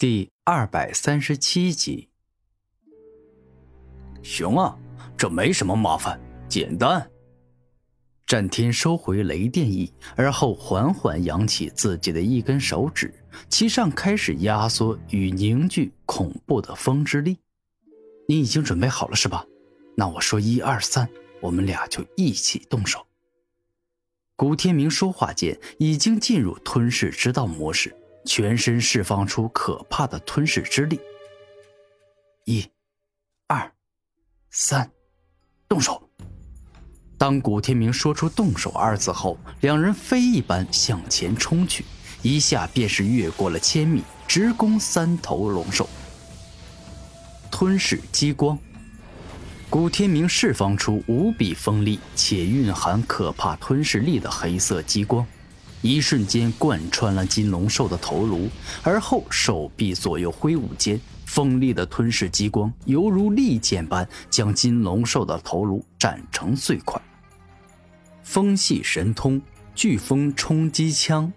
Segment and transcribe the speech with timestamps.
[0.00, 2.08] 第二百三十七集。
[4.22, 4.78] 行啊，
[5.16, 7.10] 这没什么麻烦，简单。
[8.24, 13.12] 战天收回雷电翼，而后缓缓扬起自己的一根手指，
[13.48, 17.36] 其上开始压缩与凝聚恐怖的风之力。
[18.28, 19.44] 你已经准备好了是吧？
[19.96, 21.08] 那我说一二三，
[21.40, 23.04] 我们俩就一起动手。
[24.36, 27.92] 古天明说话间，已经进入吞噬之道模式，
[28.28, 31.00] 全身释放出可怕的吞噬之力。
[32.44, 32.62] 一、
[33.46, 33.72] 二、
[34.50, 34.90] 三，
[35.66, 36.06] 动手！
[37.16, 41.86] 当古天明说出“动手”二字后，两人飞一般向前冲去，
[42.20, 45.88] 一下便是越过了千米，直攻三头龙兽。
[47.50, 48.58] 吞噬激光，
[49.70, 55.26] 古天明释放出无比锋利且蕴含可怕吞噬力的黑色激光，
[55.82, 58.48] 一瞬间贯穿了金龙兽的头颅，
[58.82, 61.00] 而后手臂左右挥舞间。
[61.24, 66.98] 锋利的吞噬激光犹如利剑般将金龙兽的头颅斩成碎块。
[68.22, 69.40] 风系神通，
[69.76, 71.30] 飓风冲击枪。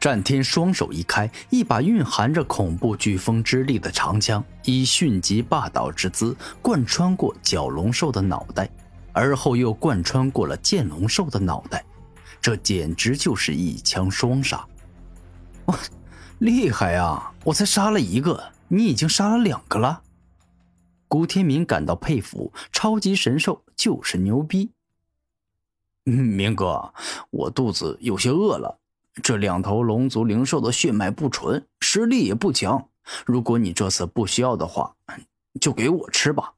[0.00, 8.68] 战天双手一开，一把蕴含着恐怖飓风之力的长枪，以迅疾霸道之姿贯穿过角龙兽的脑袋，
[9.12, 11.84] 而后又贯穿过了剑龙兽的脑袋。
[12.40, 14.66] 这简直就是一枪双杀！
[15.66, 15.78] 哇！
[16.38, 17.32] 厉害啊！
[17.44, 20.02] 我才杀了一个，你已经杀了两个了。
[21.06, 24.70] 古天明感到佩服，超级神兽就是牛逼。
[26.04, 26.94] 明哥，
[27.30, 28.78] 我肚子有些饿了，
[29.22, 32.88] 这两头龙族灵兽的血脉不纯，实力也不强。
[33.26, 34.94] 如果你这次不需要的话，
[35.60, 36.54] 就给我吃吧。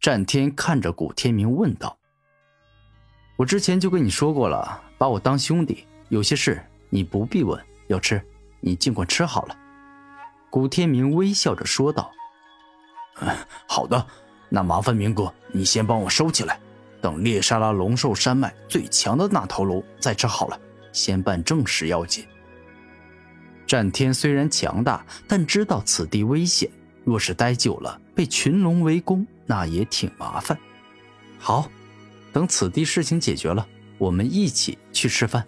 [0.00, 1.96] 战天看着古天明问道
[3.36, 8.22] ：“我之前就跟你说过了，把我当兄弟，有些事你不必问，要吃。”
[8.64, 9.58] 你尽管吃好了，
[10.48, 12.12] 古天明微笑着说道
[13.66, 14.06] ：“好的，
[14.48, 16.60] 那麻烦明哥，你先帮我收起来，
[17.00, 20.60] 等猎杀了龙兽山脉最强的那头龙再吃好了，
[20.92, 22.24] 先办正事要紧。”
[23.66, 26.70] 战天虽然强大，但知道此地危险，
[27.02, 30.56] 若是待久了被群龙围攻，那也挺麻烦。
[31.40, 31.68] 好，
[32.32, 33.66] 等此地事情解决了，
[33.98, 35.46] 我们一起去吃饭。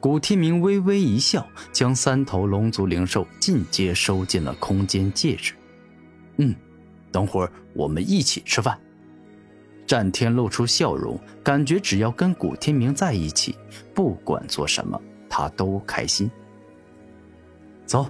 [0.00, 5.54] 古天明微微一笑，将三头龙族灵兽进阶收进了空间戒指。
[6.36, 6.54] 嗯，
[7.10, 8.78] 等会儿我们一起吃饭。
[9.86, 13.56] 战天露出笑容，感觉只要跟古天明在一起，
[13.94, 16.30] 不管做什么，他都开心。
[17.86, 18.08] 走，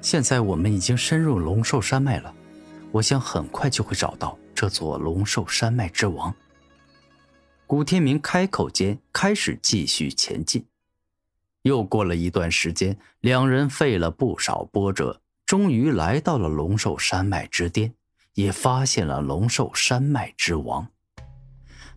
[0.00, 2.34] 现在我们已经深入龙兽山脉了，
[2.90, 6.34] 我想很快就会找到这座龙兽山脉之王。
[7.74, 10.64] 古天明开口间，开始继续前进。
[11.62, 17.92] 又过了一段时间，两人费了不少波折，终于来到了龙兽山脉之巅，
[18.34, 20.86] 也发现了龙兽山脉之王。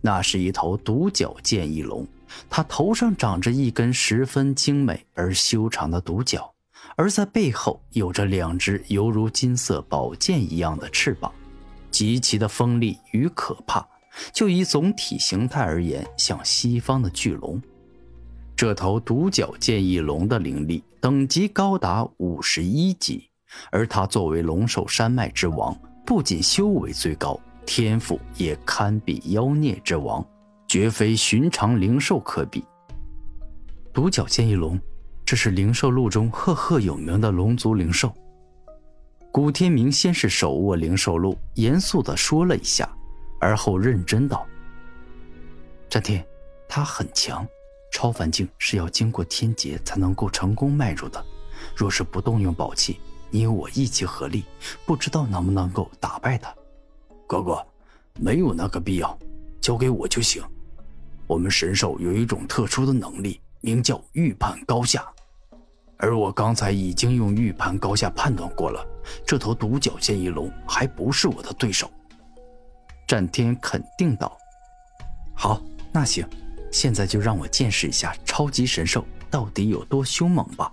[0.02, 2.08] 那是一头独角剑翼龙，
[2.50, 6.56] 它头上长着一根十分精美而修长的独角，
[6.96, 11.32] 而在背后有着两只犹如金色宝剑一样的翅膀，
[11.92, 13.88] 极其的锋利与可怕。
[14.32, 17.62] 就以总体形态而言，像西方的巨龙。
[18.56, 23.30] 这头独角剑翼龙的灵力等级高达五十一级，
[23.72, 30.26] 而它作为龙兽山脉之王，不仅修为最高，天赋也堪比妖孽之王，
[30.68, 32.64] 绝非寻常灵兽可比。
[33.94, 34.80] 独角剑翼龙，
[35.24, 38.12] 这是灵兽录中赫赫有名的龙族灵兽。
[39.32, 42.90] 古天明先是手握灵兽录，严肃地说了一下，
[43.40, 44.46] 而后认真道
[45.90, 46.26] ：“战天，
[46.68, 47.48] 他很强。”
[47.90, 51.26] 超凡境是要经过天劫才能够成功迈入的，
[51.76, 53.00] 若是不动用宝器，
[53.32, 54.44] 你我一起合力，
[54.86, 56.54] 不知道能不能够打败他。
[57.26, 57.66] 哥哥，
[58.20, 59.18] 没有那个必要，
[59.62, 60.44] 交给我就行。
[61.26, 65.08] 我们神兽有一种特殊的能力，名叫预判高下，
[65.98, 68.86] 而我刚才已经用预判高下判断过了，
[69.26, 71.90] 这头独角剑翼龙还不是我的对手。
[73.08, 74.38] 战天肯定道
[75.34, 75.62] ：“好，
[75.92, 76.28] 那行。”
[76.70, 80.72] 现在就让我见识一下超级神兽到底有多凶猛吧。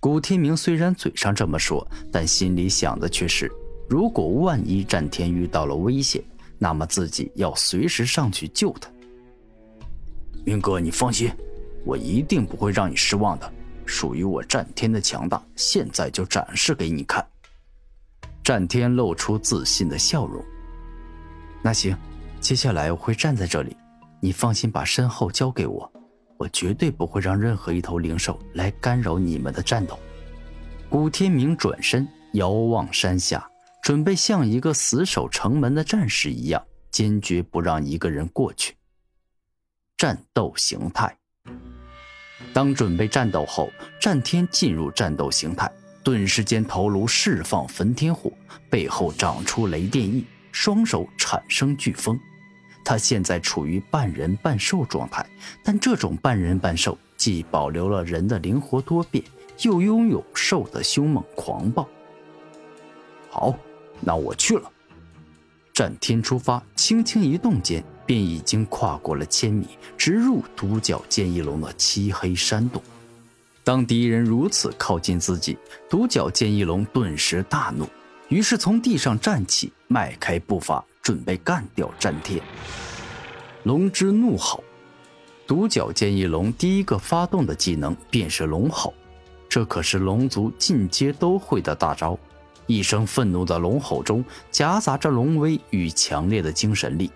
[0.00, 3.52] 古天明虽然嘴上这么说，但心里想的却是：
[3.88, 6.24] 如果万一战天遇到了危险，
[6.58, 8.90] 那么自己要随时上去救他。
[10.46, 11.30] 明哥，你放心，
[11.84, 13.52] 我一定不会让你失望的。
[13.84, 17.24] 属于我战天的强大，现在就展示给你看。
[18.42, 20.42] 战天露出自信的笑容。
[21.66, 21.96] 那行，
[22.40, 23.74] 接下来我会站在这里。
[24.20, 25.90] 你放心，把身后交给我，
[26.36, 29.98] 我绝对不会让任何一头灵兽来干扰你们的战斗。
[30.90, 33.48] 古天明转身遥望山下，
[33.82, 38.76] 准备像一个死守城门的战士一样，坚决不让一个人过去。
[39.96, 41.16] 战斗形态。
[42.52, 45.72] 当准备战斗后，战天进入战斗形态，
[46.02, 48.30] 顿时间头颅释放焚天火，
[48.68, 52.18] 背后长出雷电翼，双手产生飓风。
[52.84, 55.26] 他现在处于半人半兽状态，
[55.64, 59.24] 但这种半人半兽既保留了人的灵活多变，
[59.62, 61.88] 又拥有兽的凶猛狂暴。
[63.28, 63.52] 好，
[64.00, 64.70] 那我去了。
[65.72, 69.66] 战天出发，轻轻一动间，便已经跨过了千米，
[69.96, 72.80] 直入独角剑翼龙的漆黑山洞。
[73.64, 75.58] 当敌人如此靠近自己，
[75.90, 77.88] 独角剑翼龙顿时大怒，
[78.28, 80.84] 于是从地上站起，迈开步伐。
[81.02, 82.40] 准备干掉战天！
[83.64, 84.64] 龙之怒吼，
[85.46, 88.94] 独角剑翼龙第一个发动的技能便是龙吼，
[89.46, 92.18] 这可是龙族进阶都会的大招。
[92.66, 97.10] 一声愤怒的龙吼中夹杂着龙威与强烈的精神力。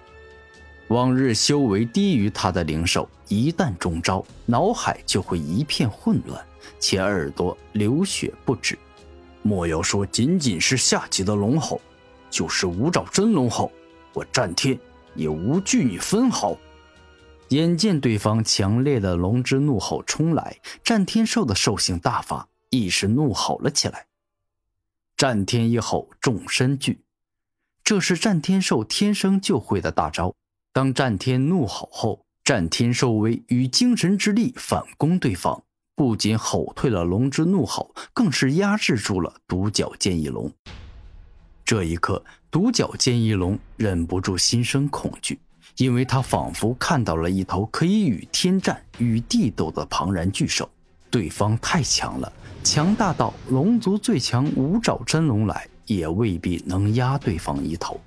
[0.88, 6.44] 往日修为低于他的灵兽，一旦中招，脑海就会一片混乱，
[6.78, 8.78] 且耳朵流血不止。
[9.42, 11.80] 莫要说仅仅是下级的龙吼，
[12.30, 13.70] 就是五爪真龙吼。
[14.12, 14.78] 我战天
[15.14, 16.56] 也无惧你分毫。
[17.50, 24.06] 眼见对方强烈的龙之怒吼冲来，战天兽的兽性大发，一时怒吼了起来。
[25.16, 27.00] 战天一吼，众身惧。
[27.82, 30.34] 这是战天兽天生就会的大招。
[30.72, 35.62] 当战天怒吼后，战天兽威与精神之力反攻对方，
[35.98, 40.48] 不仅吼退了龙之怒吼，更是压制住了独角剑翼龙。
[41.64, 45.40] 这一刻，独角剑翼龙忍不住心生恐惧，
[45.76, 50.70] 因为他仿佛看到了一头可以与天战、与地斗的庞然巨兽。
[51.10, 58.00] 对方太强了，强大到龙族最强五爪真龙来也未必能压对方一头。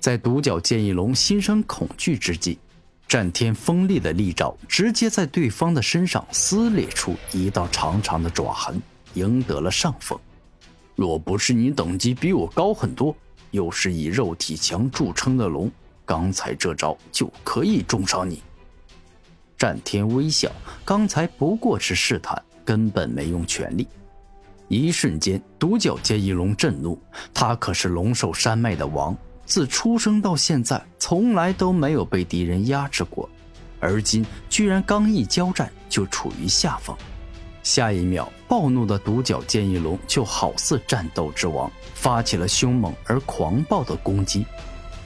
[0.00, 2.58] 在独角剑翼龙心生恐惧之际，
[3.06, 8.82] 战天锋利的利爪直接在对方的身上撕裂出一道长长的爪痕，
[9.14, 10.18] 赢得了上风。
[10.96, 13.14] 若不是你等级比我高很多，
[13.50, 15.70] 又是以肉体强著称的龙，
[16.04, 18.42] 刚才这招就可以重伤你。
[19.56, 20.50] 战天微笑，
[20.84, 23.86] 刚才不过是试探，根本没用全力。
[24.68, 26.98] 一瞬间，独角剑翼龙震怒，
[27.32, 33.28] 他可是龙兽山脉的王，自出生到现在，从来都没有被敌人压制过，
[33.80, 36.96] 而今居然刚一交战就处于下风。
[37.62, 44.44] 下一秒，暴怒的独角剑翼龙就好似战斗之王，发起了凶猛而狂暴的攻击。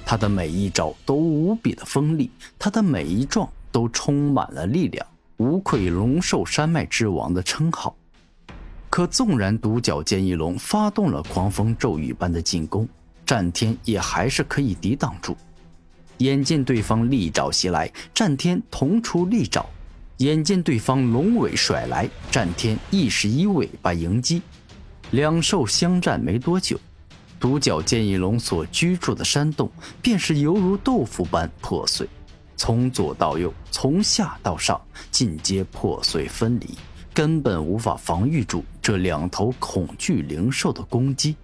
[0.05, 5.07] 他的每一招都无比的锋利，他的每一撞都充满了力量，
[5.37, 7.95] 无愧龙兽山脉之王的称号。
[8.91, 12.89] 可纵然独角剑翼龙发动了狂风骤雨般的进攻，
[13.29, 15.37] 战天也还是可以抵挡住。
[16.17, 19.67] 眼见对方利爪袭来，战天同出利爪。
[20.17, 24.41] 眼见对方龙尾甩来，战天亦是以尾巴迎击。
[25.11, 26.81] 两兽相战没多久，
[27.39, 29.71] 独角剑翼龙所居住的山洞
[30.01, 32.09] 便是犹如豆腐般破碎，
[32.57, 34.81] 从左到右，从下到上，
[35.11, 36.79] 尽皆破碎分离，
[37.13, 41.37] 根本无法防御住这两头恐惧灵兽的攻击。